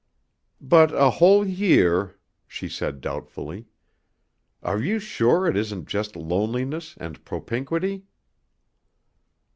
"But 0.59 0.91
a 0.95 1.11
whole 1.11 1.45
year," 1.45 2.17
she 2.47 2.67
said 2.67 3.01
doubtfully. 3.01 3.67
"Are 4.63 4.79
you 4.81 4.97
sure 4.97 5.45
it 5.45 5.55
isn't 5.55 5.87
just 5.87 6.15
loneliness 6.15 6.95
and 6.99 7.23
propinquity?" 7.23 8.05